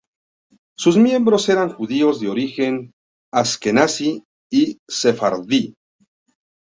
[0.75, 2.91] Sus miembros eran judíos de origen
[3.31, 5.75] askenazí y sefardí.